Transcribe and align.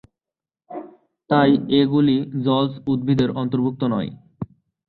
তাই 1.29 1.51
এগুলি 1.79 2.15
জলজ 2.45 2.71
উদ্ভিদের 2.87 3.29
অন্তর্ভুক্ত 3.41 3.81
নয়। 3.93 4.09